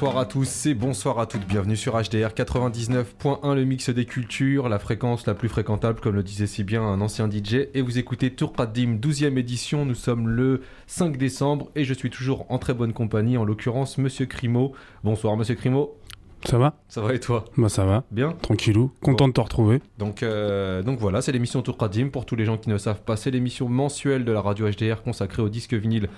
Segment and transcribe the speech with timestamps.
[0.00, 1.46] Bonsoir à tous et bonsoir à toutes.
[1.46, 6.22] Bienvenue sur HDR 99.1, le mix des cultures, la fréquence la plus fréquentable, comme le
[6.22, 7.68] disait si bien un ancien DJ.
[7.74, 9.84] Et vous écoutez Tour Qadim, 12e édition.
[9.84, 13.98] Nous sommes le 5 décembre et je suis toujours en très bonne compagnie, en l'occurrence
[13.98, 14.72] Monsieur Crimo.
[15.04, 15.94] Bonsoir Monsieur Crimo.
[16.46, 16.78] Ça va?
[16.88, 17.44] Ça va et toi?
[17.58, 18.04] Bah ça va.
[18.10, 18.32] Bien?
[18.40, 18.90] Tranquillou.
[19.02, 19.82] Content de te retrouver.
[19.98, 22.08] Donc, euh, donc voilà, c'est l'émission Tour Qadim.
[22.08, 25.02] Pour tous les gens qui ne savent pas, c'est l'émission mensuelle de la radio HDR
[25.02, 26.08] consacrée au disque vinyle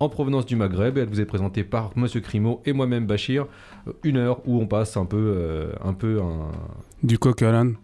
[0.00, 0.98] en provenance du Maghreb.
[0.98, 3.46] Elle vous est présentée par Monsieur Crimo et moi-même Bachir.
[3.86, 6.50] Euh, Une heure où on passe un peu, euh, un peu un,
[7.02, 7.76] Du coq à l'âne.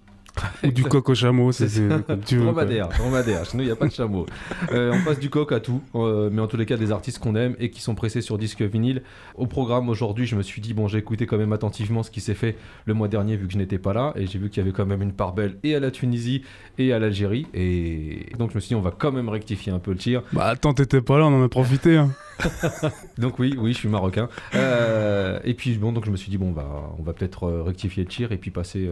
[0.65, 1.69] Ou du coq au chameau, c'est
[2.07, 2.45] comme tu veux.
[2.45, 2.53] quoi.
[2.53, 3.45] dromadaire, dromadaire.
[3.45, 4.27] Chez nous, il n'y a pas de chameau.
[4.73, 7.19] Euh, on passe du coq à tout, euh, mais en tous les cas, des artistes
[7.19, 9.03] qu'on aime et qui sont pressés sur disque vinyle.
[9.37, 12.21] Au programme aujourd'hui, je me suis dit, bon, j'ai écouté quand même attentivement ce qui
[12.21, 14.63] s'est fait le mois dernier, vu que je n'étais pas là, et j'ai vu qu'il
[14.63, 16.43] y avait quand même une part belle et à la Tunisie
[16.79, 17.47] et à l'Algérie.
[17.55, 20.23] Et donc, je me suis dit, on va quand même rectifier un peu le tir.
[20.33, 21.97] Bah attends, t'étais pas là, on en a profité.
[21.97, 22.11] Hein.
[23.19, 24.29] Donc, oui, oui, je suis marocain.
[24.55, 28.05] Euh, et puis, bon, donc je me suis dit, bon, bah, on va peut-être rectifier
[28.05, 28.89] le tir et puis passer,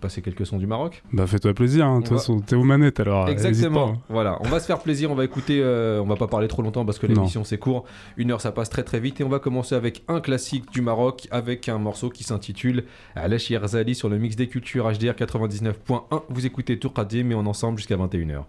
[0.00, 0.77] passer quelques sons du Maroc.
[1.12, 1.98] Bah fais-toi plaisir, hein.
[1.98, 3.28] de toute va- façon, t'es aux manettes alors.
[3.28, 3.94] hésite Exactement.
[3.94, 3.98] pas.
[4.08, 6.62] Voilà, on va se faire plaisir, on va écouter, euh, on va pas parler trop
[6.62, 7.84] longtemps parce que l'émission c'est court.
[8.16, 10.80] Une heure ça passe très très vite et on va commencer avec un classique du
[10.80, 12.84] Maroc avec un morceau qui s'intitule
[13.16, 16.22] Alash Yerzali sur le mix des cultures HDR 99.1.
[16.28, 18.44] Vous écoutez Tour Qadim mais on ensemble jusqu'à 21h.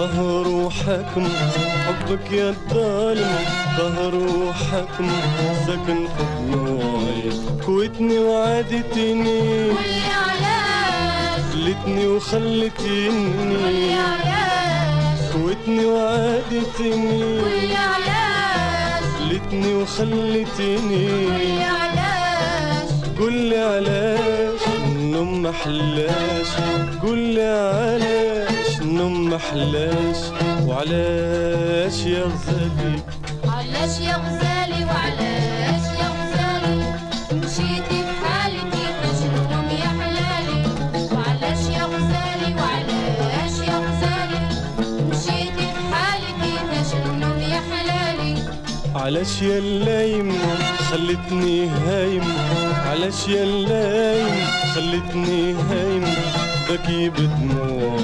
[0.00, 1.28] طهر وحكم
[1.86, 3.38] حبك يا الظالم
[3.78, 5.10] طهر وحكم
[5.66, 7.32] سكن في دموعي
[7.66, 9.70] كويتني وعادتني
[10.26, 13.08] علاش خلتني وخلتني
[13.62, 22.88] قولي علاش كويتني وعادتني قولي علاش خلتني وخلتني قولي علاش
[23.18, 26.46] قولي علاش النوم محلاش.
[27.02, 28.49] قولي علاش.
[29.00, 30.16] النوم محلاش
[30.66, 33.02] وعلاش يا غزالي
[33.44, 36.76] علاش يا غزالي وعلاش يا غزالي
[37.32, 40.60] مشيتي في حالي كيفاش النوم يا حلالي
[41.12, 44.40] وعلاش يا غزالي وعلاش يا غزالي
[45.10, 48.42] مشيتي في حالي كيفاش النوم يا حلالي
[48.94, 50.32] علاش يا اللايم
[50.90, 52.24] خلتني هايم
[52.86, 54.36] علاش يا اللايم
[54.74, 56.04] خلتني هايم
[56.70, 57.98] بكي بدموع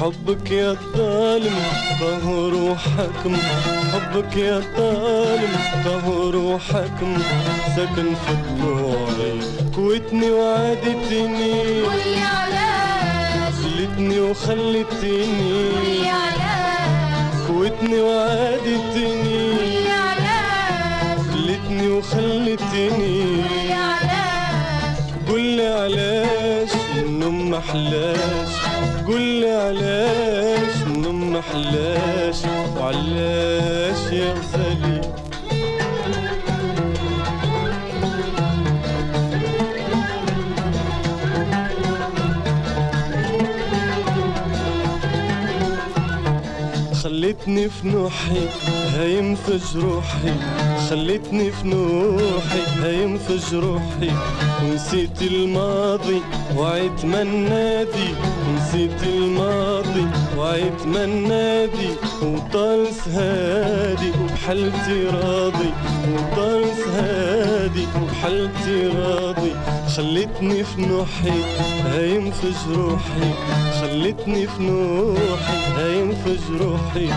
[0.00, 1.56] حبك يا الظالم
[2.00, 3.36] طهر وحكم
[3.92, 7.18] حبك يا الظالم طهر وحكم
[7.76, 9.40] سكن في دموعي
[9.74, 15.22] كويتني وعادتني قولي علاش؟ خلتني وخلتني
[15.76, 26.70] قولي علاش؟ كويتني وعادتني قولي علاش؟ خلتني وخلتني قولي علاش؟ قولي علاش؟
[27.10, 28.52] النوم محلاش
[29.06, 32.38] قولي علاش النوم محلاش
[32.76, 35.00] وعلاش يا غزالي؟
[47.30, 48.48] خلتني في نوحي
[48.94, 50.34] هايم في جروحي
[50.90, 54.10] خلتني في نوحي هايم في جروحي
[54.64, 56.20] ونسيت الماضي
[56.56, 58.10] وعيت منادي
[58.56, 60.06] نسيت الماضي
[60.38, 61.90] وعيتمنى دي
[62.22, 65.70] وطالس هادي وبحالتي راضي.
[66.12, 69.52] وطالس هادي وبحالتي راضي.
[69.96, 71.42] خلتني في نوحي
[71.84, 73.30] هايم في جروحي
[73.80, 77.08] خلتني في نوحي هايم في جروحي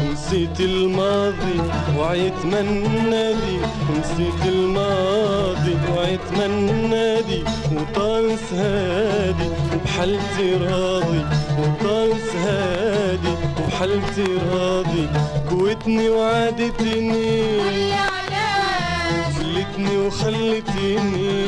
[0.00, 1.58] ونسيت الماضي
[1.98, 2.66] وعيت من
[3.10, 3.58] نادي
[3.88, 6.52] ونسيت الماضي وعيت من
[6.90, 11.24] نادي وطالس هادي وبحالتي راضي.
[11.58, 15.08] وطالس هادي وبحالتي راضي.
[15.50, 17.60] قوتني وعادتني.
[19.36, 21.46] خلتني وخلتني.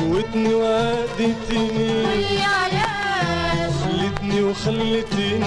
[0.00, 2.16] قوتني وعادتني.
[4.36, 5.40] خلتني وخلتني.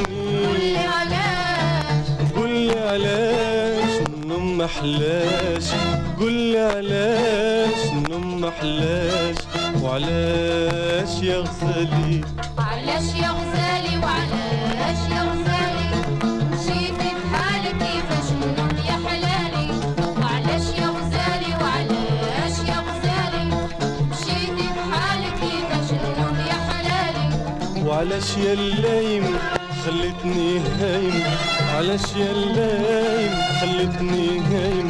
[0.45, 2.05] قولي علاش.
[2.35, 5.67] قولي علاش النوم محلاش
[6.19, 9.35] قولي علاش النوم محلاش
[9.81, 12.21] وعلاش يا غزالي؟
[12.57, 14.58] علاش يا غزالي؟ وعلاش؟
[27.99, 29.37] وعلاش يا اللايم
[29.85, 31.23] خلتني هايم؟
[31.75, 33.31] علاش يا اللايم
[33.61, 34.89] خلتني هايم؟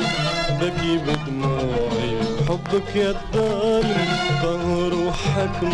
[0.62, 2.18] بكي بدموعي
[2.48, 4.08] حبك يا الظالم
[4.44, 5.72] قهر وحكم.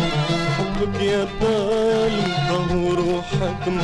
[0.58, 3.78] حبك يا الظالم قهر وحكم.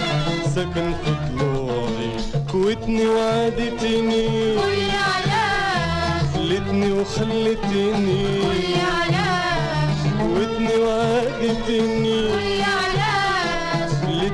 [0.55, 2.11] سكن في ضلوعي
[2.53, 4.27] كويتني وعادتني
[4.57, 12.82] قولي علاش؟ خلتني وخلتني قولي علاش؟ كويتني وعادتني قولي علاش؟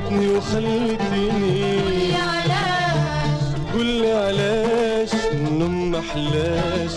[0.09, 1.81] خلتني وخلتني.
[3.73, 6.95] قولي علاش علاش النوم محلاش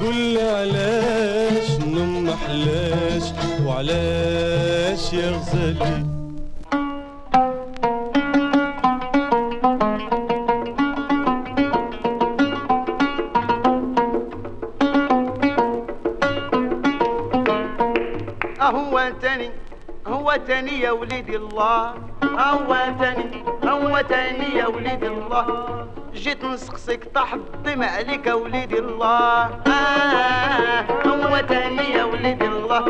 [0.00, 3.32] قولي علاش النوم محلاش
[3.66, 6.04] وعلاش يا غزالي؟
[18.60, 19.50] هو تاني
[20.06, 22.09] هو تاني يا وليدي الله.
[22.40, 25.46] هو تاني يا وليدي الله.
[26.14, 29.50] جيت نسقسك طاح الدم عليك يا وليدي الله.
[29.66, 32.84] آه هو تاني يا وليدي الله.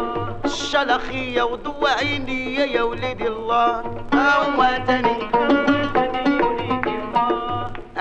[0.45, 3.83] الشلخية وضوى عيني يا وليدي الله.
[4.15, 5.31] هو تاني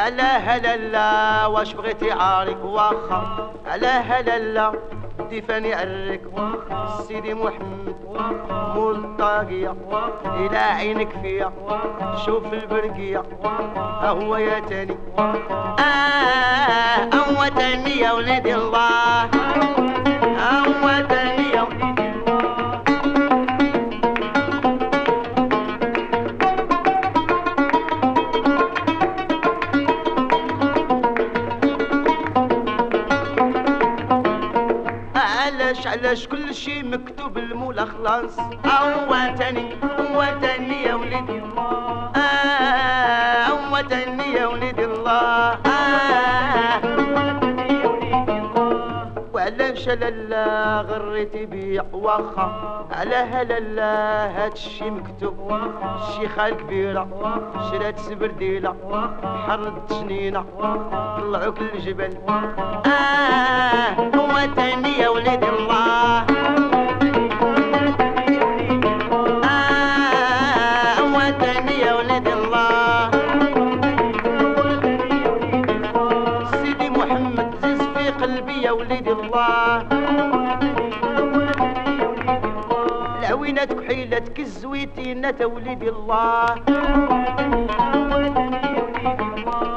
[0.08, 4.72] ألا هلا لا واش بغيتي عارك واخا؟ ألا هلا
[5.32, 6.22] لا دفاني عرك
[7.08, 7.96] سيدي محمد
[8.76, 9.76] مول الطاقية
[10.26, 11.52] إلى عينك فيا
[12.26, 13.24] شوف البرقية
[14.04, 14.98] هو يا تاني.
[15.20, 19.24] آه هو تاني يا وليدي الله.
[20.40, 21.99] هو تاني يا وليدي
[36.10, 40.38] علاش كل شي مكتوب المولى خلاص هو تاني هو
[40.84, 43.82] يا وليدي الله آه هو
[44.34, 45.58] يا وليدي الله
[49.90, 53.92] وعلاش لالا غريتي بيع واخا على هلالا
[54.38, 55.60] هادشي مكتوب.
[55.96, 57.08] الشيخة الكبيرة
[57.72, 58.76] شرات سبرديلة
[59.48, 60.46] حرد جنينة
[61.18, 62.18] طلعوك الجبل.
[62.86, 66.39] آه هو تاني يا وليد الله.
[84.86, 86.46] كحيلتك الزويتينة وليدي الله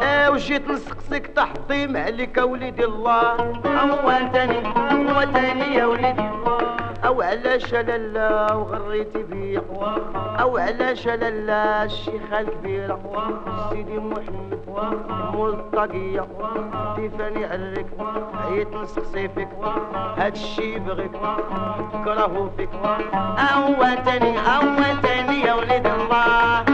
[0.02, 3.32] آه وجيت نسقسك تحطيم عليك وليدي الله.
[3.66, 4.62] هو تاني
[5.12, 6.20] هو تاني يا وليدي.
[6.20, 6.41] الله
[7.12, 9.62] أو علاش لالا وغريتي بيا
[10.40, 13.00] أو علاش لالا الشيخة الكبيرة
[13.70, 14.60] سيدي محمد
[15.34, 16.26] مول الطاقية
[16.96, 17.86] ديفاني عرك
[18.34, 19.48] عيت نسقسي فيك
[20.16, 21.12] هادشي بغيك
[22.04, 22.70] كرهو فيك.
[23.52, 24.38] هو تاني
[25.02, 26.64] تاني يا وليد الله.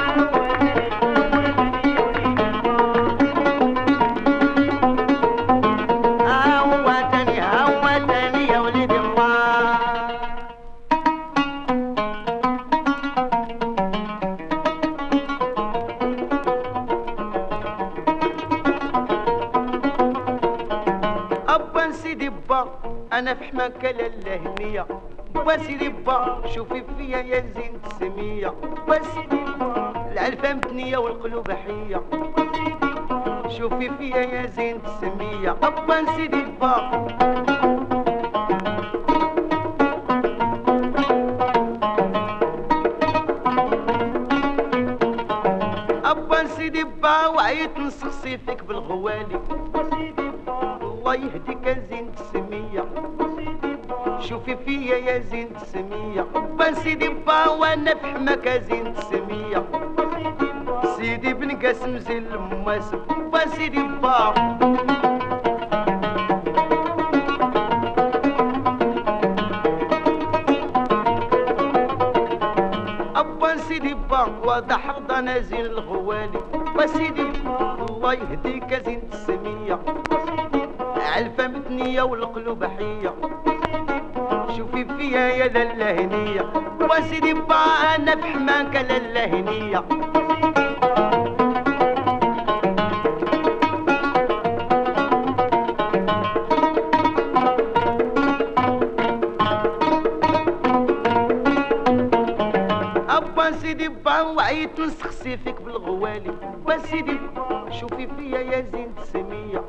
[25.49, 28.49] با سيدي با شوفي فيا يا زين سمية
[28.89, 29.01] با
[30.13, 32.03] العلفة متنية والقلوب حية.
[33.49, 36.75] شوفي فيا يا زين السمية أبا سيدي با
[46.05, 49.41] أبا سيدي با وعيت نسقسي فيك بالغوالي.
[50.83, 52.13] الله يهديك يا زين
[54.49, 56.23] شوفي فيا يا زين السمية
[56.59, 59.65] با سيدي با وأنا في حماك زين السمية
[60.97, 62.99] سيدي بن قاسم زين المواسم
[63.33, 64.35] با سيدي با
[73.17, 76.41] أبا سيدي با واضح رضا نازل الغوالي.
[76.77, 77.33] با سيدي
[77.89, 79.79] الله يهديك زين السمية
[80.97, 83.15] علفة متنية والقلوب حية.
[84.79, 87.57] شوفي فيا يا لالا هنية وسيدي با
[87.97, 89.85] أنا في حماك لالا هنية
[103.09, 106.33] أبا سيدي با وعيت نسخسي فيك بالغوالي.
[106.67, 107.17] وسيدي
[107.71, 109.65] شوفي فيا يا زين السمية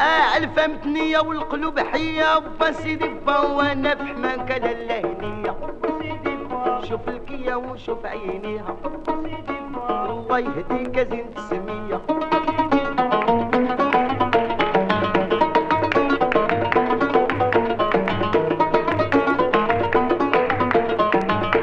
[0.00, 2.36] آه علفة متنية والقلوب حية.
[2.36, 4.07] أبا سيدي با وأنا في
[4.48, 5.56] حماك لالا هنية
[6.88, 8.76] شوف الكية وشوف عينيها.
[10.10, 12.00] الله يهديك يا زين السمية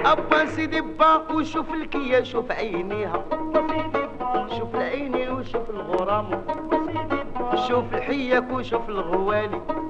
[0.05, 0.81] أبا سيدي
[1.33, 3.23] وشوف الكية شوف عينيها.
[4.57, 6.45] شوف العينين وشوف الغرام.
[7.67, 9.84] شوف الحيك وشوف الغوالي.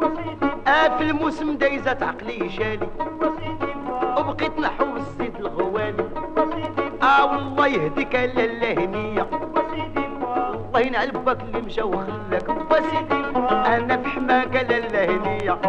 [0.67, 2.88] آه في الموسم دايزة عقلي شالي.
[4.17, 6.05] وبقيت نحوس زيد الغوالي.
[7.03, 9.27] آه والله يهديك لالا هنية
[10.67, 12.50] الله ينعل باك اللي مشى وخلاك.
[13.51, 15.60] أنا في حماك لالا هنية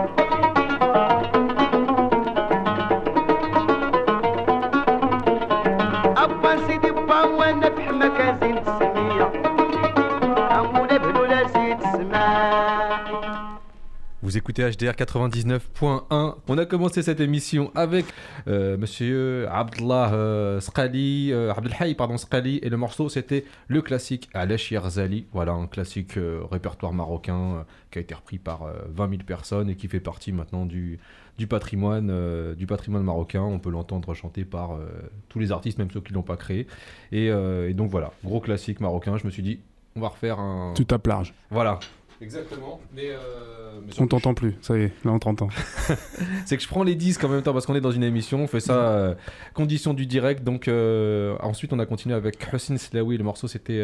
[14.36, 16.34] Vous écoutez HDR 99.1.
[16.46, 18.04] On a commencé cette émission avec
[18.48, 24.28] euh, Monsieur Abdallah euh, Sqali, euh, Abdelhaï, pardon, Sqali, et le morceau c'était le classique
[24.34, 25.24] Alesh Yarzali.
[25.32, 29.22] Voilà, un classique euh, répertoire marocain euh, qui a été repris par euh, 20 000
[29.26, 30.98] personnes et qui fait partie maintenant du,
[31.38, 33.40] du patrimoine, euh, du patrimoine marocain.
[33.40, 34.86] On peut l'entendre chanter par euh,
[35.30, 36.66] tous les artistes, même ceux qui l'ont pas créé.
[37.10, 39.16] Et, euh, et donc voilà, gros classique marocain.
[39.16, 39.60] Je me suis dit,
[39.96, 40.74] on va refaire un.
[40.74, 41.32] Tu tapes large.
[41.50, 41.80] Voilà.
[42.20, 42.80] Exactement.
[42.94, 44.54] Mais, euh, mais On t'entend plus.
[44.62, 45.48] Ça y est, là on t'entend.
[46.46, 48.40] c'est que je prends les disques en même temps parce qu'on est dans une émission,
[48.40, 49.14] on fait ça euh,
[49.54, 50.42] condition du direct.
[50.42, 53.80] Donc euh, ensuite on a continué avec Hussein Slawi, le morceau c'était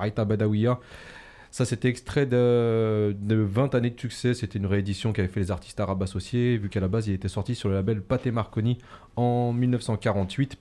[0.00, 0.78] Aïta Badawiya.
[1.50, 5.50] Ça c'était extrait de, de 20 années de succès, c'était une réédition qu'avaient fait les
[5.50, 8.78] artistes arabes associés, vu qu'à la base il était sorti sur le label Pathé Marconi
[9.16, 10.58] en 1948.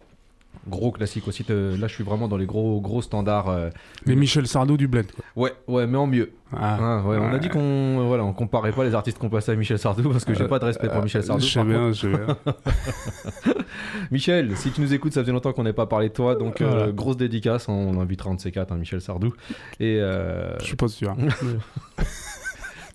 [0.70, 3.50] Gros classique aussi, là je suis vraiment dans les gros gros standards.
[3.50, 3.70] euh,
[4.06, 5.06] Les Michel Sardou du bled.
[5.12, 5.24] Quoi.
[5.36, 6.32] Ouais, ouais, mais en mieux.
[6.56, 9.52] Ah, ouais, On a dit qu'on euh, voilà, on comparait pas les artistes qu'on passait
[9.52, 11.44] à Michel Sardou parce que j'ai Euh, pas de respect pour Michel Sardou.
[11.44, 12.38] Je sais bien, je sais bien.
[14.12, 16.62] Michel, si tu nous écoutes, ça faisait longtemps qu'on n'ait pas parlé de toi, donc
[16.62, 17.68] euh, grosse dédicace.
[17.70, 19.34] On invitera un de ces quatre, hein, Michel Sardou.
[19.80, 21.16] Et euh, Je suis pas sûr.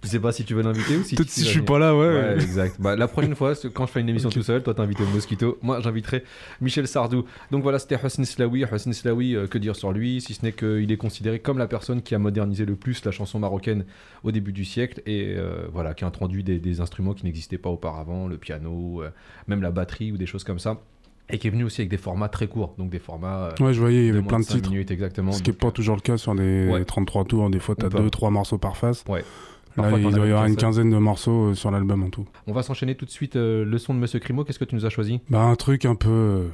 [0.03, 1.97] je sais pas si tu veux l'inviter ou si Peut-être si je suis pas là,
[1.97, 2.07] ouais.
[2.09, 2.77] Ouais, exact.
[2.81, 5.81] Bah, la prochaine fois, quand je fais une émission tout seul, toi t'invites Mosquito, moi
[5.81, 6.25] j'inviterai
[6.61, 7.25] Michel Sardou.
[7.51, 8.65] Donc voilà, c'était Hosni Slawi.
[8.65, 11.67] Hosni Slawi, euh, que dire sur lui Si ce n'est qu'il est considéré comme la
[11.69, 13.85] personne qui a modernisé le plus la chanson marocaine
[14.25, 17.59] au début du siècle et euh, voilà, qui a introduit des, des instruments qui n'existaient
[17.59, 19.11] pas auparavant, le piano, euh,
[19.47, 20.81] même la batterie ou des choses comme ça.
[21.31, 23.53] Et qui est venu aussi avec des formats très courts, donc des formats.
[23.61, 24.71] euh, Ouais, je voyais, il y de avait plein de cinq titres.
[24.71, 25.33] minutes exactement.
[25.33, 26.85] Ce qui n'est pas toujours le cas sur des Ouais.
[26.85, 27.49] 33 tours.
[27.49, 29.05] Des fois, tu as peut- 2-trois morceaux par face.
[29.09, 29.25] Ouais.
[29.77, 32.27] Là, il doit y avoir une quinzaine de morceaux euh, sur l'album en tout.
[32.47, 33.37] On va s'enchaîner tout de suite.
[33.37, 35.21] euh, le son de Monsieur Crimo, qu'est-ce que tu nous as choisi?
[35.31, 36.09] Bah, un truc un peu.
[36.11, 36.49] euh,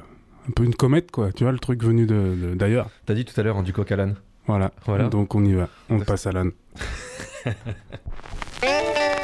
[0.47, 1.31] Un peu une comète, quoi.
[1.31, 2.89] Tu vois, le truc venu de- de- d'ailleurs.
[3.05, 4.15] T'as dit tout à l'heure en du coq à l'âne.
[4.47, 4.71] Voilà.
[4.85, 5.09] Voilà.
[5.09, 5.67] Donc, on y va.
[5.89, 6.51] On passe à l'âne.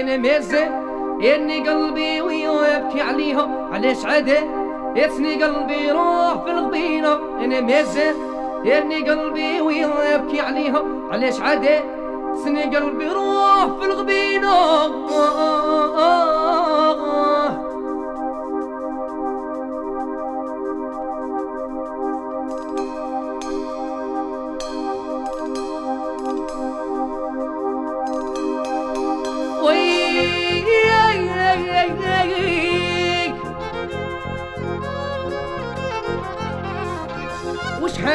[0.00, 0.72] أنا مازال
[1.22, 4.38] إني قلبي ويبكي عليها علاش عدا
[4.96, 7.14] يتني قلبي روح في الغبينة.
[7.14, 8.16] أنا مازال
[8.66, 11.80] إني قلبي ويبكي عليها علاش عدا
[12.44, 14.54] سني قلبي روح في الغبينة.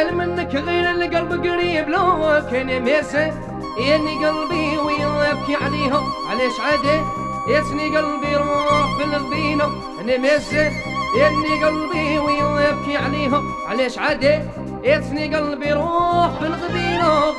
[0.03, 3.33] وشحال منك غير القلب قريب لو كان ماسه
[3.79, 7.01] ياني قلبي ويبكي عليها علاش عادي
[7.49, 9.65] ياسني قلبي روح في الغبينة
[10.01, 10.71] أنا ماسه
[11.17, 14.39] ياني قلبي ويبكي عليها علاش عادي
[14.83, 17.33] ياسني قلبي روح في الغبينة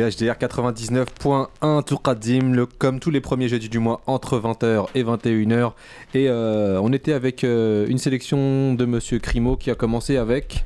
[0.00, 5.72] HDR 99.1 Tourkadim, le, comme tous les premiers jeudis du mois entre 20h et 21h.
[6.14, 10.64] Et euh, on était avec euh, une sélection de Monsieur Crimo qui a commencé avec.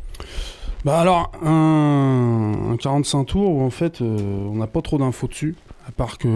[0.85, 4.17] Bah alors, un, un 45 tours où en fait euh,
[4.51, 5.55] on n'a pas trop d'infos dessus,
[5.87, 6.29] à part que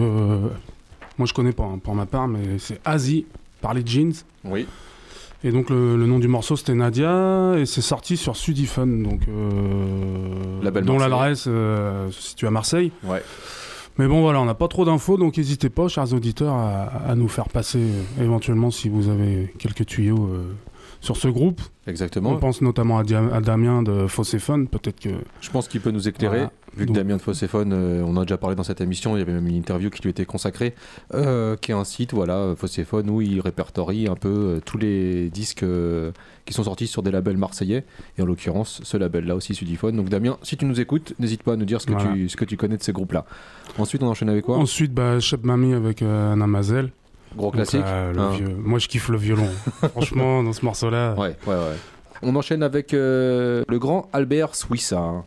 [1.17, 3.25] Moi, je connais pas hein, pour ma part, mais c'est Asie
[3.61, 4.13] par les Jeans.
[4.43, 4.67] Oui.
[5.45, 9.21] Et donc le, le nom du morceau c'était Nadia et c'est sorti sur Sudiphone, donc
[9.29, 12.91] euh, dont l'adresse euh, se situe à Marseille.
[13.03, 13.21] Ouais.
[13.97, 17.15] Mais bon voilà, on n'a pas trop d'infos, donc n'hésitez pas, chers auditeurs, à, à
[17.15, 20.51] nous faire passer euh, éventuellement si vous avez quelques tuyaux euh,
[20.99, 21.61] sur ce groupe.
[21.87, 22.31] Exactement.
[22.31, 25.09] On pense notamment à, Dia- à Damien de Fosséphone, peut-être que
[25.41, 26.37] Je pense qu'il peut nous éclairer.
[26.39, 26.51] Voilà.
[26.75, 29.15] Vu que Donc- Damien de Fosséphone, euh, on en a déjà parlé dans cette émission,
[29.15, 30.75] il y avait même une interview qui lui était consacrée,
[31.13, 35.29] euh, qui est un site, voilà, Fosséphone, où il répertorie un peu euh, tous les
[35.29, 35.65] disques
[36.45, 37.85] qui sont sortis sur des labels marseillais,
[38.17, 39.95] et en l'occurrence ce label-là aussi, Sudiphone.
[39.95, 42.11] Donc Damien, si tu nous écoutes, n'hésite pas à nous dire ce que, Voilà.
[42.13, 43.25] tu, ce que tu connais de ces groupes-là.
[43.77, 44.57] Ensuite, on enchaîne avec quoi?
[44.57, 46.91] Ensuite bah, Chef Mamie avec Anna Mazel.
[47.35, 48.29] Gros Donc, classique euh, le hein.
[48.35, 49.47] vieux- Moi je kiffe le violon.
[49.91, 51.13] Franchement, dans ce morceau-là.
[51.15, 51.75] Ouais, ouais, ouais.
[52.21, 55.23] On enchaîne avec euh, le grand Albert Swissa.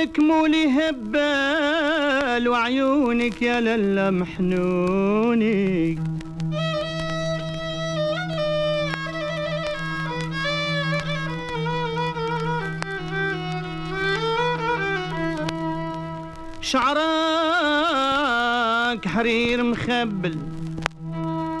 [0.00, 5.98] زينك مكمولي هبال وعيونك يا للا محنوني.
[16.60, 16.98] شعرك
[19.08, 20.38] حرير مخبل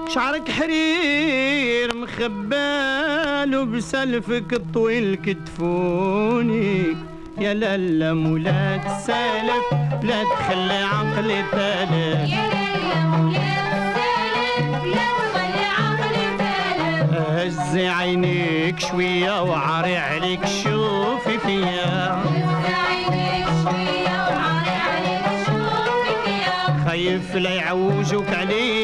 [0.08, 7.09] شعرك حرير مخبال وبسلفك الطويل كتفوني.
[7.40, 9.66] يا لالا مولات سالف
[10.02, 12.30] لا تخلي عقلي تالف.
[12.30, 17.08] يا ليلى مولانا سالم لا تخلي عقلي تالف.
[17.30, 22.12] هزي عينيك شوية وعري عليك شوفي فيا.
[22.12, 28.79] هز عينيك شوية وعري عليك شوفك يا خايف لا يعوجوك عليا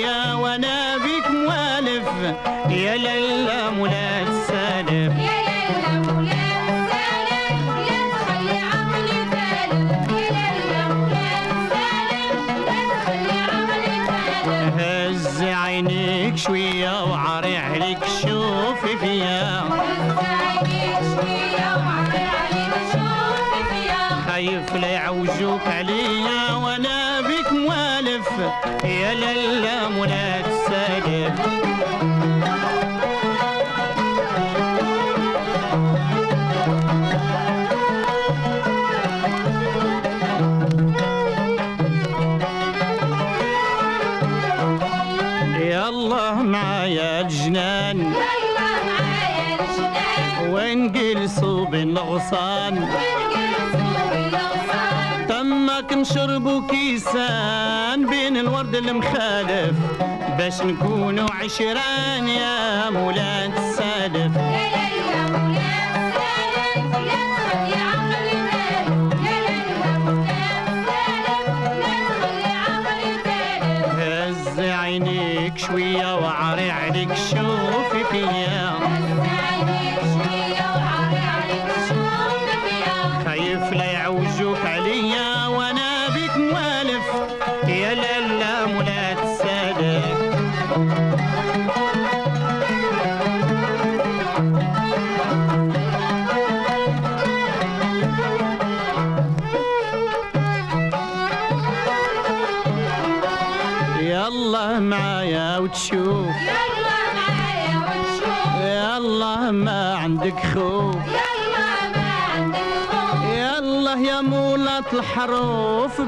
[28.17, 31.35] موالف يا لالا مولات سالف.
[45.61, 48.13] يا الله معايا الجنان.
[50.51, 52.89] ونجلسوا بالغصان
[55.29, 57.56] تمك نشربوا كيسان
[58.79, 59.77] المخالف.
[60.39, 64.33] باش نكونوا عشران يا مولات السالف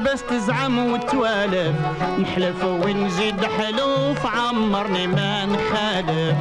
[0.03, 1.75] بس تزعم وتوالف.
[2.19, 6.35] نحلف ونزيد حلوف عمرني ما نخالف.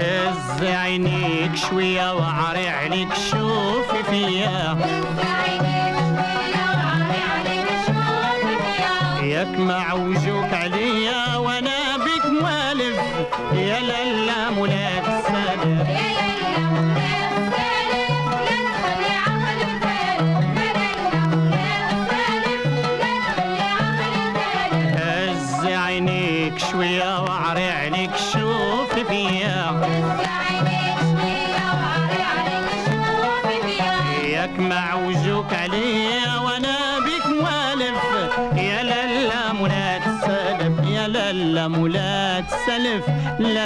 [0.00, 3.35] هز عينيك شوية وعري عليك شوفي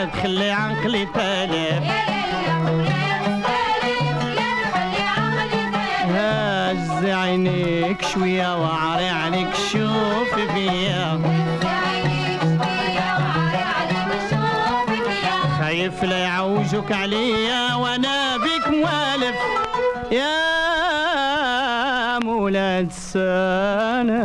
[0.00, 1.84] لا تخلي عقلي تالف
[6.08, 11.20] هز عينيك شوية وعري عليك شوفي فيا
[15.60, 19.36] خايف لا يعوجوك عليا وأنا بك موالف
[20.12, 20.58] يا
[22.18, 24.20] مولاد السنة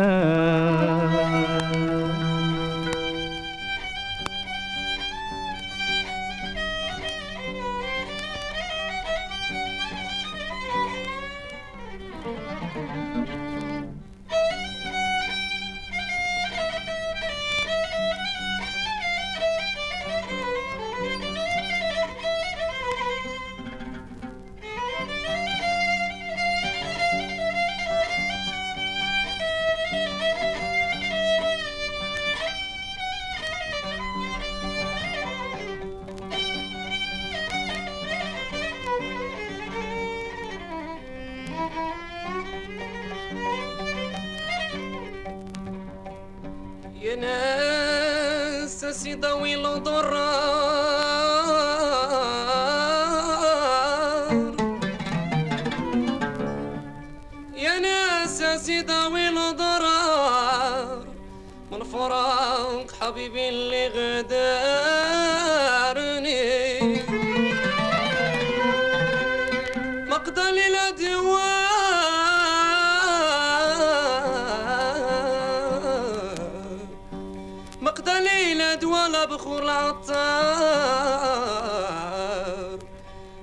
[81.85, 82.79] العطار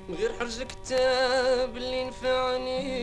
[0.09, 3.03] من غير حرج كتاب اللي نفعني.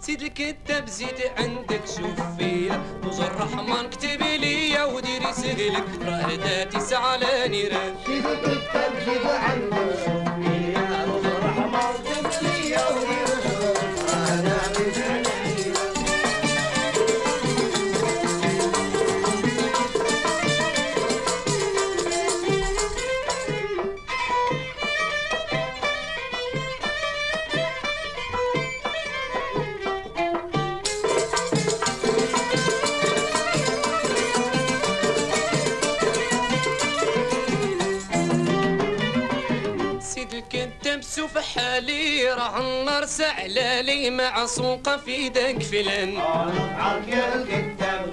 [0.00, 7.68] سيد الكتاب زيد عندك شوف فيا وزر الرحمن كتب ليا وديري سهلك راه داتي سعلاني
[7.68, 8.26] راه سيد
[43.20, 46.18] سعلالي مع سوقة في داك فلان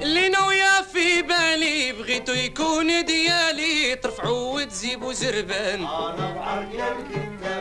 [0.01, 5.87] اللي ناوية في بالي بغيتو يكون ديالي ترفعو وتزيبو زربان.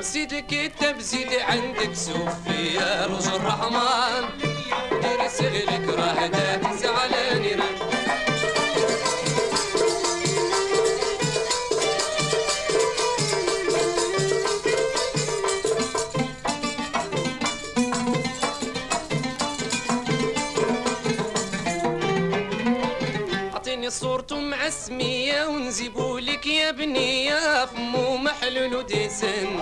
[0.00, 4.24] سيد الكتاب زيد عندك سوفيا رجل الرحمن.
[5.02, 7.25] ديري سغلك راه داتي زعلاني
[26.66, 29.60] ونزيبو لك يا فمو محلول وديسن.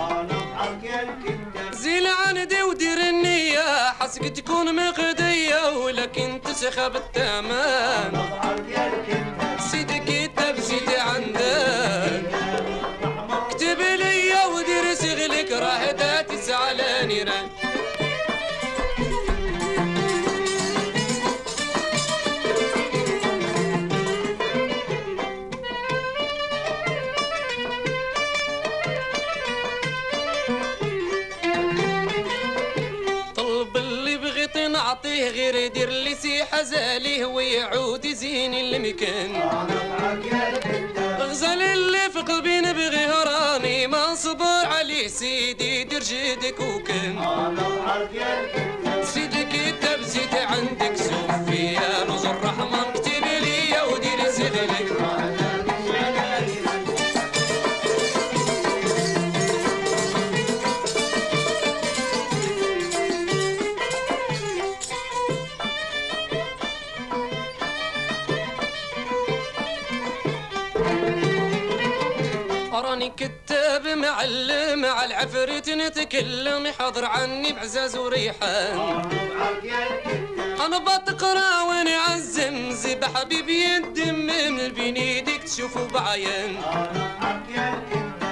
[1.71, 8.11] زيل عندي ودير النية حسك تكون مغدية ولكن تسخب التمام
[9.59, 12.24] سيدي كتاب سيدي عندك.
[38.53, 39.31] يزين المكان
[41.19, 47.15] غزال اللي في قلبي نبغيه راني ما صبر عليه سيدي دير جيدك وكان
[49.03, 51.34] سيدك كتاب زيد عندك سوفيا
[75.85, 78.79] العفريت نتكلم يحضر عني بعزاز وريحان
[80.65, 86.55] أنا بتقرا وأنا عزم زب حبيبي الدم من البنيدك تشوفوا بعيان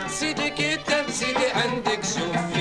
[0.07, 2.52] سيدي كتاب سيدي عندك شوف.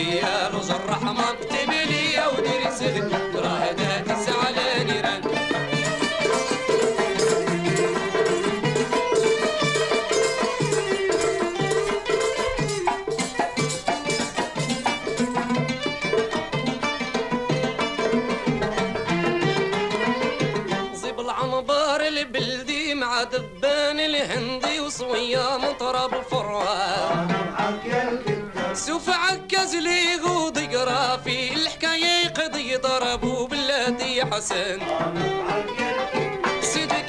[33.83, 34.79] ضربوا بلادي حسن.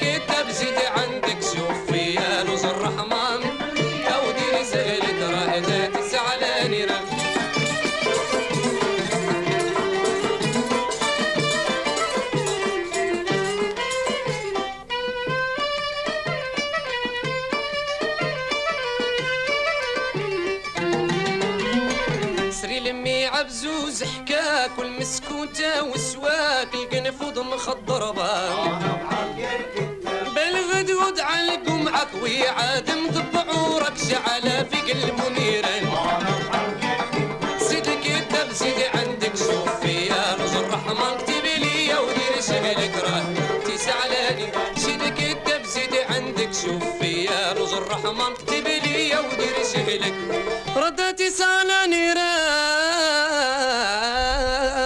[0.00, 3.42] كتاب زيدي عندك شوف فيا لوز الرحمن.
[4.06, 7.04] أو ديري زغلك راه داتي زعلاني راه.
[22.50, 26.13] سري لمي عبزوز حكاك والمسكوتة والسواك
[27.50, 28.30] مخضربة.
[30.34, 35.74] بالغدود على قمعك ويعاد مضبعورك شعلة في قلب منيرا
[37.58, 43.24] سيدك يدب سيدي عندك شوف فيا الرحمن اكتب لي ودير شغلك راه
[43.66, 50.14] تسعلاني سيدك يدب سيدي عندك شوف فيا الرحمن اكتب لي ودير شغلك
[50.76, 52.14] ردتي سالاني
[54.74, 54.83] Vous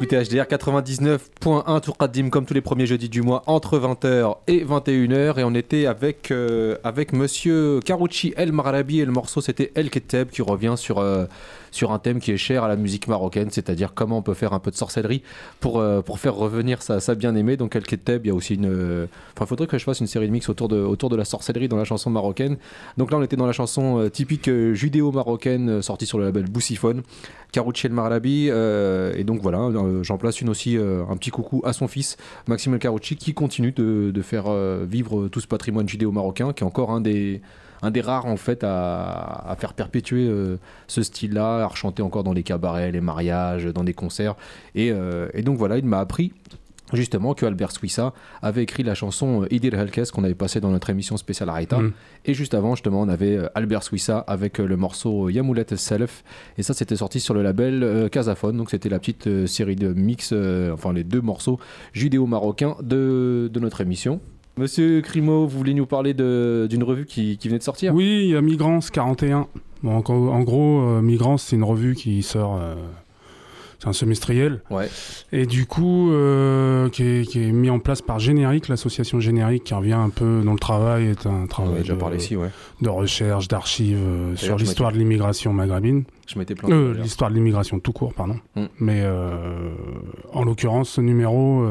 [0.00, 4.64] écoutez HDR 99.1 Tour Qadim comme tous les premiers jeudis du mois entre 20h et
[4.64, 9.72] 21h et on était avec, euh, avec monsieur Karouchi El Marabi et le morceau c'était
[9.74, 11.24] El Keteb qui revient sur, euh,
[11.70, 14.52] sur un thème qui est cher à la musique marocaine, c'est-à-dire comment on peut faire
[14.52, 15.22] un peu de sorcellerie
[15.60, 17.56] pour, euh, pour faire revenir sa, bien-aimée.
[17.56, 18.66] Donc El Keteb, il y a aussi une...
[18.66, 21.16] euh, Enfin, il faudrait que je fasse une série de mix autour de, autour de
[21.16, 22.56] la sorcellerie dans la chanson marocaine.
[22.96, 27.02] Donc là on était dans la chanson euh, typique judéo-marocaine sortie sur le label Boussiphone.
[27.52, 29.70] Karouchi El Marabi euh, et donc voilà
[30.02, 33.72] j'en place une aussi un petit coucou à son fils Maxime El Karouchi qui continue
[33.72, 34.52] de, de faire
[34.84, 37.40] vivre tout ce patrimoine judéo-marocain qui est encore un des
[37.82, 42.24] un des rares en fait à, à faire perpétuer euh, ce style-là, à rechanter encore
[42.24, 44.34] dans les cabarets, les mariages, dans des concerts.
[44.74, 46.32] Et, euh, et donc voilà, il m'a appris
[46.94, 50.70] justement que Albert Swissa avait écrit la chanson euh, Idir Helkes qu'on avait passée dans
[50.70, 51.78] notre émission spéciale Araita.
[51.78, 51.92] Mm.
[52.24, 56.24] Et juste avant, justement, on avait Albert Swissa avec le morceau Yamoulet Self.
[56.56, 58.56] Et ça, c'était sorti sur le label euh, Casaphone.
[58.56, 61.58] Donc c'était la petite euh, série de mix, euh, enfin les deux morceaux
[61.92, 64.20] judéo-marocains de, de notre émission.
[64.58, 67.94] Monsieur Crimo, vous voulez nous parler de- d'une revue qui, qui venait de sortir?
[67.94, 69.46] Oui, il y a Migrants 41.
[69.84, 72.58] Bon, en, en gros, euh, Migrants, c'est une revue qui sort.
[72.60, 72.74] euh,
[73.78, 74.60] c'est un semestriel.
[74.70, 74.88] Ouais.
[75.30, 79.62] Et du coup, euh, qui, est, qui est mis en place par Générique, l'association Générique,
[79.62, 82.48] qui revient un peu dans le travail, est un travail déjà de, parlé ici, ouais.
[82.82, 86.02] de recherche, d'archives euh, sur l'histoire de l'immigration maghrébine.
[86.26, 86.74] Je m'étais planté.
[86.74, 88.40] Euh, l'histoire de l'immigration tout court, pardon.
[88.56, 88.64] Mm.
[88.80, 89.04] Mais
[90.32, 91.64] en l'occurrence, ce numéro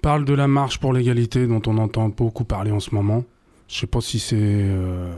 [0.00, 3.24] parle de la marche pour l'égalité dont on entend beaucoup parler en ce moment.
[3.68, 5.12] Je sais pas si c'est euh,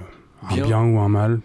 [0.50, 0.66] un Bien.
[0.66, 0.84] bien.
[0.84, 1.40] ou un mal.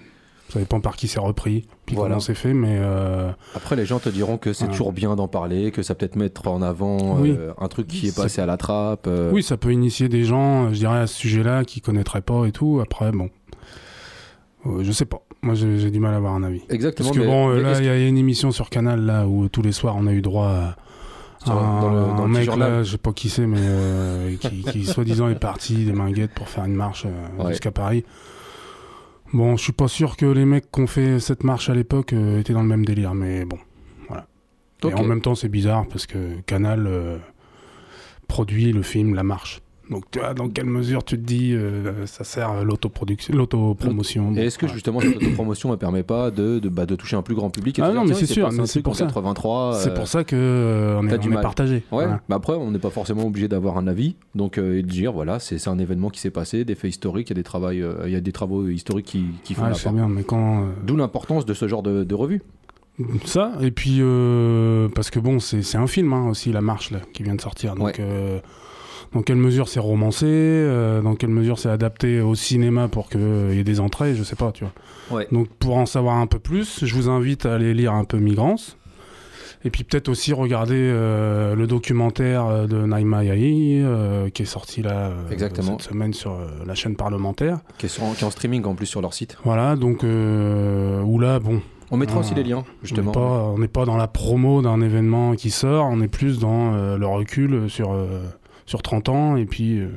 [0.49, 2.13] Ça dépend par qui c'est repris, puis Voilà.
[2.13, 5.27] comment c'est fait, mais euh, Après, les gens te diront que c'est toujours bien d'en
[5.27, 7.35] parler, que ça peut-être mettre en avant Oui.
[7.37, 9.09] euh, un truc qui est passé à la trappe.
[9.31, 12.51] oui, ça peut initier des gens, je dirais, à ce sujet-là, qui connaîtraient pas et
[12.51, 12.79] tout.
[12.81, 13.31] Après, bon,
[14.81, 15.21] je sais pas.
[15.41, 16.61] Moi, j'ai du mal à avoir un avis.
[16.69, 17.09] Exactement.
[17.09, 19.47] Parce que mais- bon, mais là, il y a une émission sur Canal là où
[19.49, 20.75] tous les soirs on a eu droit
[21.51, 22.71] dans le- dans un mec journal.
[22.71, 26.33] là, je sais pas qui c'est, mais euh, qui, qui soi-disant est parti des minguettes
[26.33, 27.49] pour faire une marche euh, Ouais.
[27.51, 28.03] jusqu'à Paris.
[29.33, 32.13] Bon, je suis pas sûr que les mecs qui ont fait cette marche à l'époque
[32.13, 33.57] euh, étaient dans le même délire, mais bon,
[34.07, 34.27] voilà.
[34.83, 37.17] Et en même temps, c'est bizarre parce que Canal euh,
[38.27, 39.61] produit le film La Marche.
[39.89, 44.45] Donc tu vois, dans quelle mesure tu te dis euh, ça sert l'autoproduction, l'autopromotion Et
[44.45, 44.71] est-ce que Ouais.
[44.73, 47.77] justement cette promotion ne permet pas de, de, bah, de toucher un plus grand public
[47.77, 49.05] et Ah dire, non, mais c'est sûr, c'est pour ça.
[49.05, 49.75] 83.
[49.75, 51.75] C'est euh, pour ça que euh, on est, on est partagé.
[51.75, 52.21] Ouais, Voilà.
[52.27, 55.11] bah après, on n'est pas forcément obligé d'avoir un avis, donc euh, et de dire
[55.13, 57.81] voilà, c'est un événement qui s'est passé, des faits historiques, il y a des, travails,
[57.83, 59.93] euh, il y a des travaux historiques qui, qui font Ouais, la c'est part.
[59.93, 62.41] bien, mais quand euh, D'où l'importance de ce genre de, de revue.
[63.25, 66.91] ça, et puis euh, parce que bon, c'est c'est un film hein, aussi, La Marche
[66.91, 67.75] là, qui vient de sortir.
[67.75, 68.39] Donc, euh,
[69.15, 73.53] dans quelle mesure c'est romancé, euh, dans quelle mesure c'est adapté au cinéma pour qu'il
[73.53, 75.17] y ait des entrées, je sais pas, tu vois.
[75.17, 75.27] Ouais.
[75.31, 78.17] Donc pour en savoir un peu plus, je vous invite à aller lire un peu
[78.17, 78.77] Migrance.
[79.63, 84.45] Et puis peut-être aussi regarder euh, le documentaire euh, de Naïma Yahi, euh, qui est
[84.45, 85.79] sorti là euh, Exactement.
[85.79, 87.57] cette semaine sur euh, la chaîne parlementaire.
[87.79, 89.37] Qui est, sur- qui est en streaming en plus sur leur site.
[89.43, 92.19] Voilà, donc euh, où là, bon, On mettra Ah.
[92.19, 93.11] aussi les liens, justement.
[93.55, 96.97] on n'est pas, dans la promo d'un événement qui sort, on est plus dans euh,
[96.97, 98.21] le recul sur, euh,
[98.65, 99.89] sur 30 ans, et puis, euh,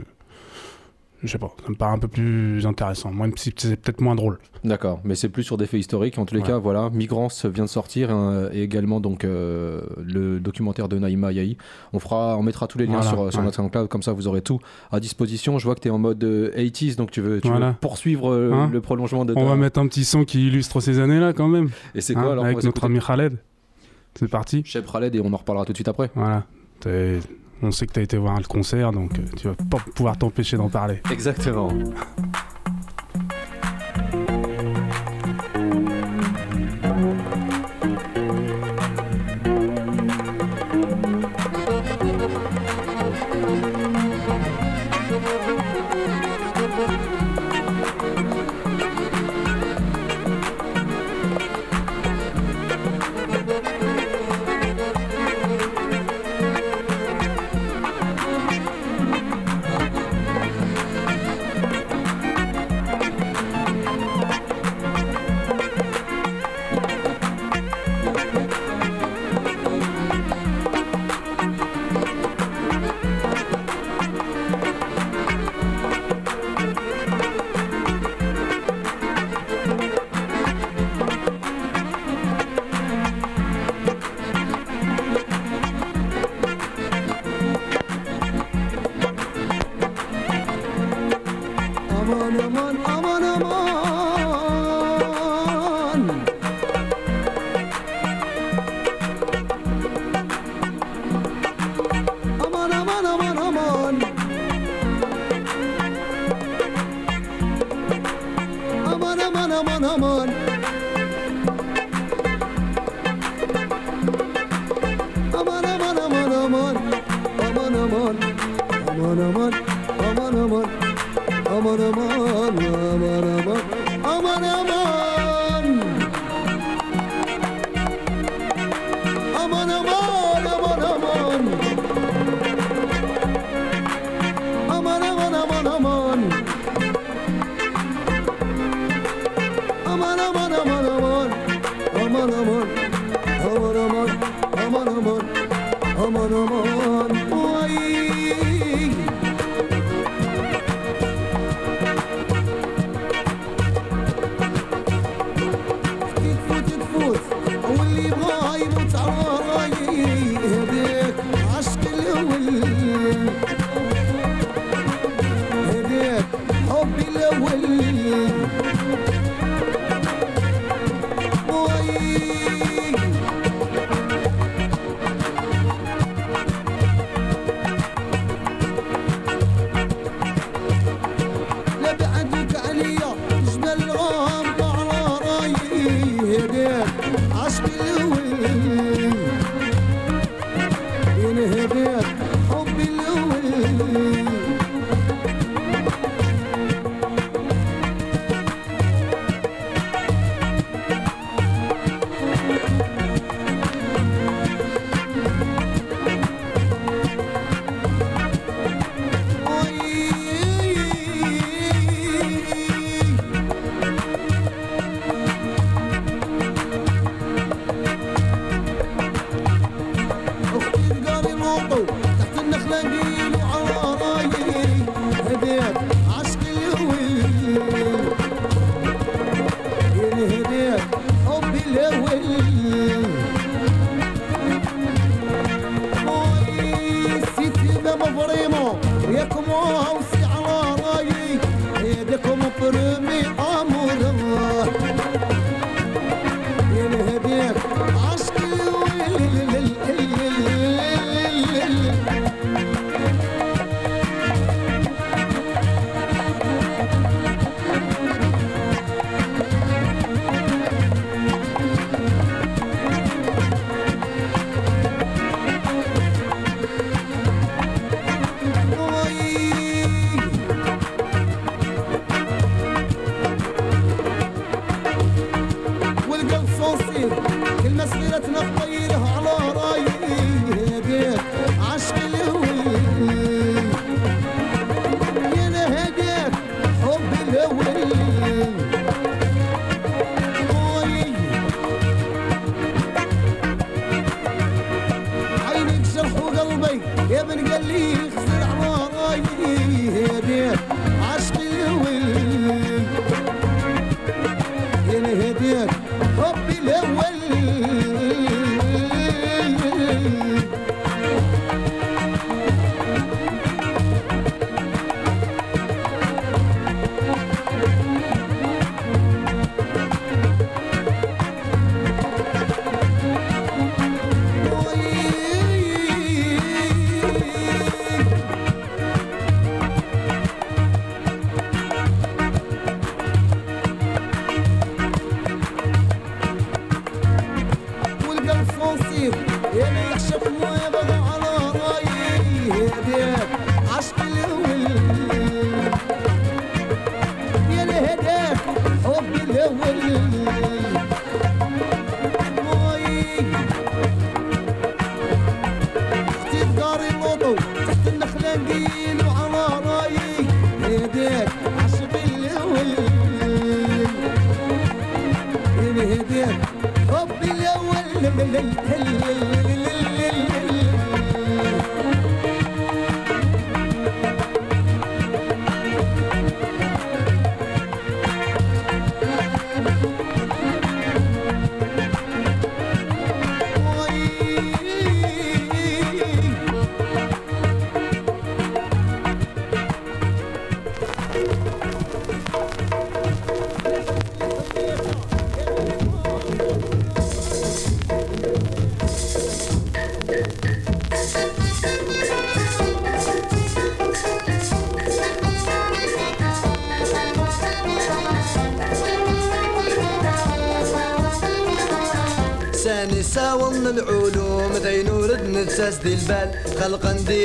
[1.22, 3.10] je sais pas, ça me paraît un peu plus intéressant.
[3.10, 4.38] Moi, c'est c'est peut-être moins drôle.
[4.62, 6.16] D'accord, mais c'est plus sur des faits historiques.
[6.18, 6.46] En tous les Ouais.
[6.46, 11.32] cas, voilà, Migrance vient de sortir hein, et également donc euh, le documentaire de Naïma
[11.32, 11.56] Yahi.
[11.92, 13.44] On fera, on mettra tous les liens Voilà, sur, sur ouais.
[13.46, 14.60] notre SoundCloud, comme ça vous aurez tout
[14.92, 15.58] à disposition.
[15.58, 17.72] Je vois que tu es en mode euh, 80s, donc tu veux, tu veux Voilà.
[17.80, 20.98] poursuivre euh, Hein le prolongement de On va mettre un petit son qui illustre ces
[21.00, 23.38] années-là quand même, Et c'est hein, quoi alors on avec notre s'écouter ami Khaled.
[24.14, 24.62] C'est parti.
[24.64, 26.10] Cheb Khaled et on en reparlera tout de suite après.
[26.14, 26.44] Voilà.
[27.62, 30.16] On sait que tu as été voir le concert, donc euh, tu vas pas pouvoir
[30.16, 31.00] t'empêcher d'en parler.
[31.10, 31.72] Exactement.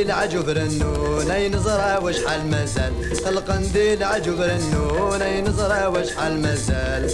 [0.04, 2.94] خلقا دي العجب رنون اي نظرة وشحال مازال.
[3.26, 7.12] خلقا دي العجب رنون اي نظرة وشحال مازال.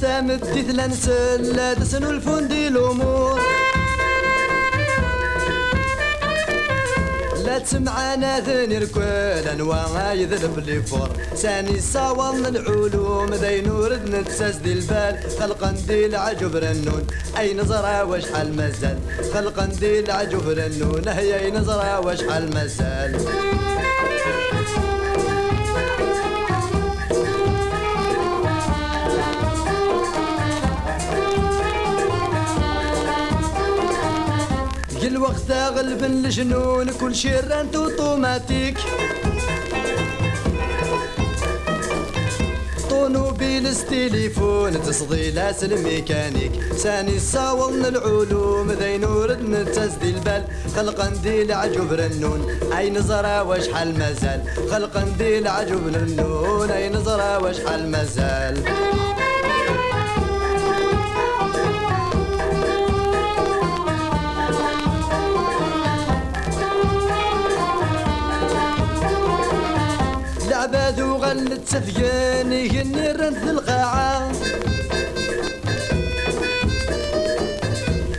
[0.00, 3.40] ثامد دي ثلان سلا دسنو الفندي الأمور
[7.64, 15.14] تسمعنا ذني ركول أنواع يذلب لي فور ساني صاون العلوم ذي نور نتساس دي البال.
[15.40, 17.06] خلقا دي العجب رنون
[17.38, 18.98] أي نظرة وشحال مازال.
[19.34, 23.41] خلقا دي العجب رنون هي أي نظرة وشحال مازال.
[35.22, 38.78] كل وقت اغلب الجنون كل شي رانت أوتوماتيك.
[42.90, 46.52] طونوبيلس تليفون تصديلات الميكانيك.
[46.76, 50.44] ساني صاون العلوم ذي نور نتسدي البال.
[50.76, 52.40] خلقا دي العجب رنون
[52.76, 58.62] اي نظرة وشحال مازال؟ خلقا دي العجب رنون اي نظرة وشحال مازال؟
[70.72, 74.32] العباد وغلت سفيان يغني رنت القاعة.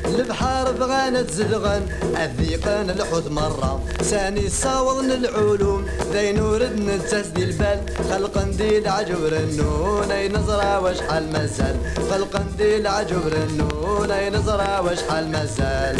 [0.05, 1.81] البحر بغانا تزدغن
[2.23, 3.83] الذيقان الحوت مرة.
[4.01, 7.79] ساني صاوغن العلوم ذي نورد نتسدي البال.
[8.09, 11.75] خلقا دي العجب رنون أي نظرة وشحال مازال.
[12.09, 15.97] خلقا دي العجب رنون أي نظرة وشحال مازال.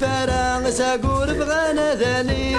[0.00, 2.56] فارا ساقور بغانا ذالي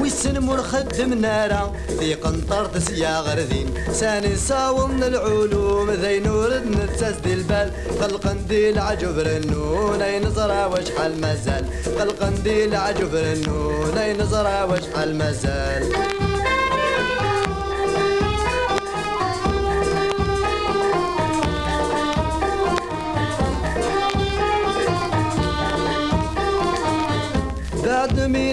[0.00, 7.32] ويسن مور خدم نارا في قنطر تسيا غردين ساني صاوم العلوم ذي نور نتساس دي
[7.34, 7.70] البال.
[8.00, 11.64] خلقا دي العجب رنون أي نظرة وشحال مازال
[11.98, 15.82] خلقا دي العجب رنون أي نظرة وشحال مازال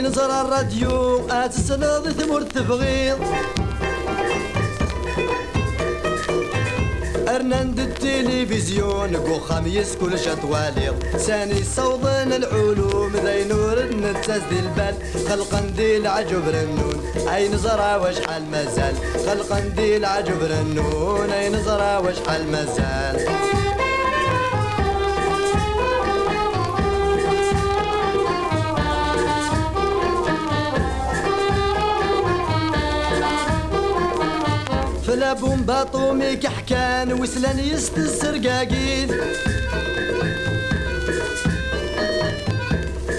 [0.01, 3.17] مين زرع الراديو اتسلط ثمر تبغيض.
[7.27, 14.95] ارنند التلفزيون قوخام يسكل شتواليغ ساني صوضن العلوم ذي نور النتاز دي البال.
[15.29, 18.95] خلقا دي العجب رنون اي نزرع وشحال مازال
[19.25, 23.15] خلقا دي العجب رنون اي نزرع وشحال مازال
[35.31, 39.11] فلا بومبا طومي كحكان وسلان يستسر قاقيل.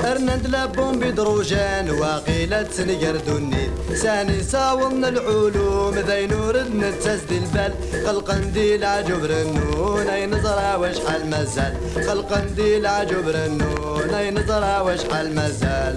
[0.04, 7.72] ارنند لا بومبي دروجان وقيلة سنقر دوني ساني ساوضنا العلوم ذي نور النتاز دي البال.
[8.06, 11.74] خلقا دي العجب رنون أي نظرة وشحال مازال
[12.06, 15.96] خلقا دي العجب رنون أي نظرة وشحال مازال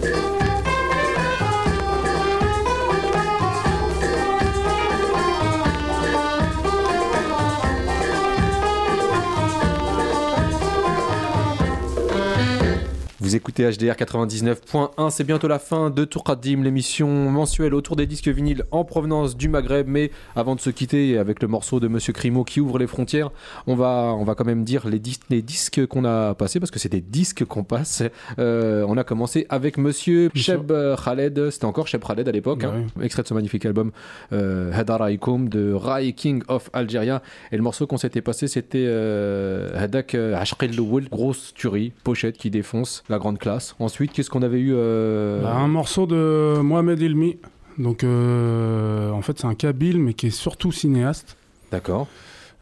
[13.35, 18.05] Vous écoutez HDR 99.1, c'est bientôt la fin de Tour Qadim, l'émission mensuelle autour des
[18.05, 19.89] disques vinyles en provenance du Maghreb.
[19.89, 23.31] Mais avant de se quitter avec le morceau de Monsieur Crimo qui ouvre les frontières,
[23.67, 26.71] on va, on va quand même dire les, dis- les disques qu'on a passés parce
[26.71, 28.03] que c'est des disques qu'on passe.
[28.39, 30.71] Euh, on a commencé avec Monsieur Cheb
[31.03, 33.91] Khaled, c'était encore Cheb Khaled à l'époque, hein, extrait de ce magnifique album
[34.31, 37.21] euh, Hadaraikum de Rai King of Algeria.
[37.51, 40.71] Et le morceau qu'on s'était passé, c'était euh, Hadak euh, Ashqil
[41.11, 43.75] grosse tuerie, pochette qui défonce, la grande classe.
[43.79, 47.37] Ensuite, qu'est-ce qu'on avait eu euh, Bah, un morceau de Mohamed Ilmi.
[47.79, 51.35] Donc, euh, en fait, c'est un Kabyle, mais qui est surtout cinéaste.
[51.71, 52.07] D'accord.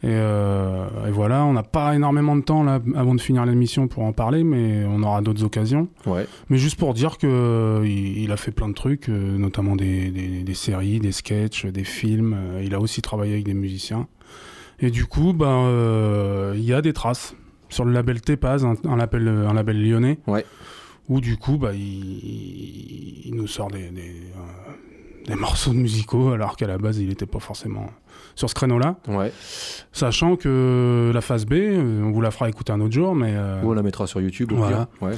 [0.04, 3.88] Et, euh, et voilà, on n'a pas énormément de temps là avant de finir l'émission
[3.88, 5.88] pour en parler, mais on aura d'autres occasions.
[6.06, 6.26] Ouais.
[6.50, 9.76] Mais juste pour dire que euh, il, il a fait plein de trucs, euh, notamment
[9.78, 12.36] des, des- des séries, des sketchs, des films.
[12.64, 14.08] il a aussi travaillé avec des musiciens.
[14.80, 17.36] Et du coup, ben, il y a des traces
[17.74, 20.46] sur le label Tepaz, un, un label, un label lyonnais, Ouais.
[21.10, 24.72] où du coup, bah, il, nous sort des, des, euh,
[25.28, 27.88] des morceaux musicaux, alors qu'à la base, il n'était pas forcément
[28.36, 28.98] sur ce créneau-là.
[29.08, 29.32] Ouais.
[29.92, 33.34] Sachant que la phase B, euh, on vous la fera écouter un autre jour, mais
[33.36, 34.52] euh, Ou on la mettra sur YouTube.
[34.54, 34.88] Voilà.
[35.00, 35.08] pire.
[35.08, 35.14] Ouais.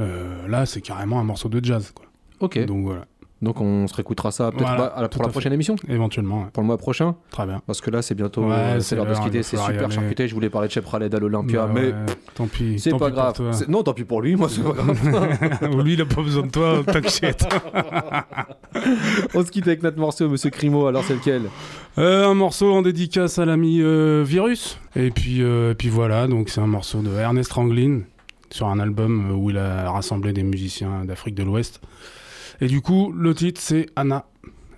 [0.00, 1.92] euh, là, c'est carrément un morceau de jazz.
[1.94, 2.06] Quoi.
[2.40, 2.58] Ok.
[2.66, 3.06] Donc voilà,
[3.42, 5.32] Donc on se réécoutera ça peut-être Voilà, pas à la- tout pour la fait.
[5.32, 6.46] prochaine émission, éventuellement, ouais.
[6.54, 7.16] pour le mois prochain.
[7.30, 7.60] très bien.
[7.66, 9.42] Parce que là, c'est bientôt Ouais, euh, c'est l'heure de se quitter.
[9.42, 9.94] C'est super aller.
[9.94, 10.26] charcuté.
[10.26, 11.94] Je voulais parler de Chef Khaled à l'Olympia, Bah mais ouais,
[12.34, 12.78] tant pis.
[12.78, 13.66] c'est pas pis grave.
[13.68, 15.82] Non, tant pis pour lui, moi, c'est pas grave.
[15.84, 17.46] Lui, il a pas besoin de toi, t'inquiète.
[19.34, 20.86] on se quitte avec notre morceau, Monsieur Crimo.
[20.86, 21.42] Alors, c'est lequel?
[21.98, 24.78] Euh, un morceau en dédicace à l'ami euh, Virus.
[24.94, 28.00] Et puis, et puis voilà, donc c'est un morceau de Ernest Ranglin
[28.50, 31.80] sur un album où il a rassemblé des musiciens d'Afrique de l'Ouest.
[32.60, 34.26] Et du coup, le titre c'est Anna.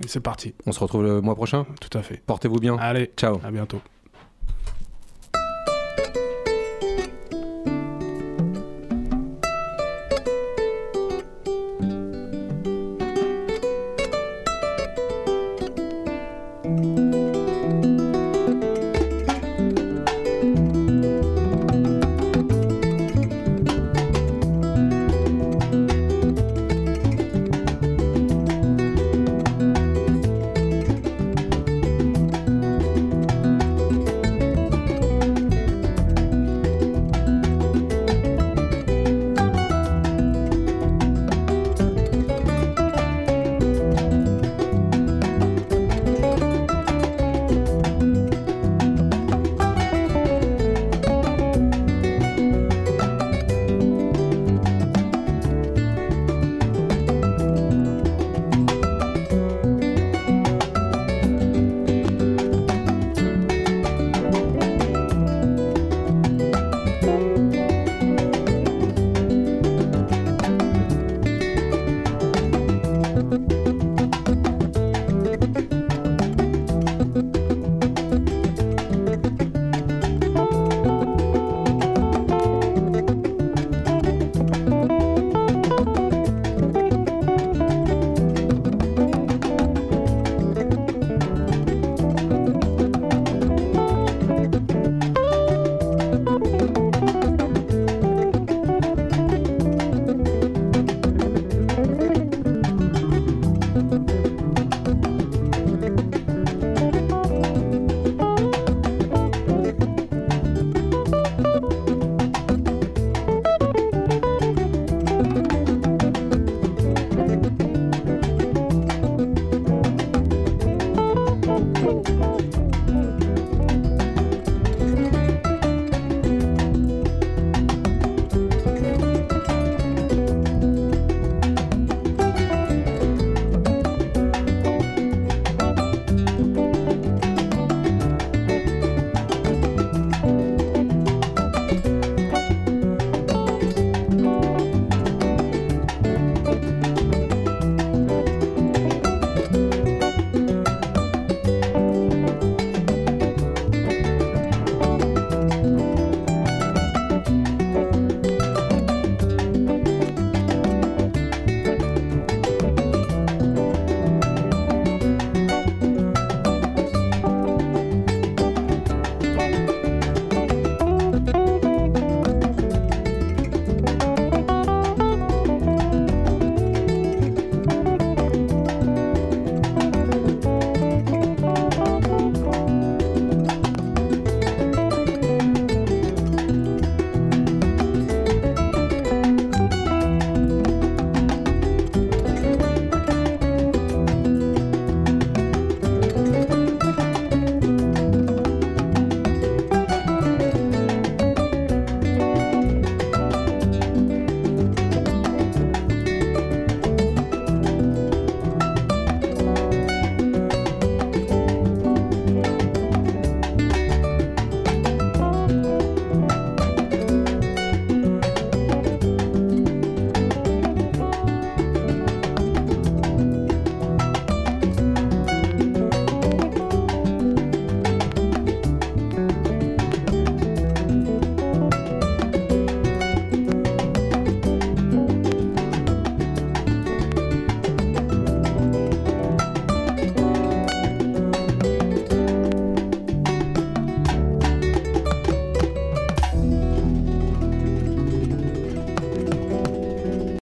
[0.05, 1.67] Et c'est parti, On se retrouve le mois prochain?
[1.81, 2.23] tout à fait.
[2.25, 2.77] Portez-vous bien.
[2.79, 3.41] Allez, Ciao.
[3.45, 3.81] à bientôt.